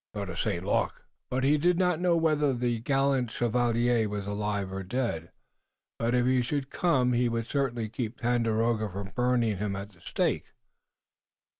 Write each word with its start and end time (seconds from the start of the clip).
He 0.01 0.17
thought 0.19 0.31
of 0.31 0.39
St. 0.39 0.65
Luc, 0.65 1.05
but 1.29 1.43
he 1.43 1.59
did 1.59 1.77
not 1.77 1.99
know 2.01 2.17
whether 2.17 2.55
the 2.55 2.79
gallant 2.79 3.29
Chevalier 3.29 4.09
was 4.09 4.25
alive 4.25 4.73
or 4.73 4.81
dead. 4.81 5.29
But 5.99 6.15
if 6.15 6.25
he 6.25 6.41
should 6.41 6.71
come 6.71 7.13
he 7.13 7.29
would 7.29 7.45
certainly 7.45 7.87
keep 7.87 8.17
Tandakora 8.17 8.91
from 8.91 9.11
burning 9.13 9.57
him 9.59 9.75
at 9.75 9.91
the 9.91 10.01
stake. 10.01 10.53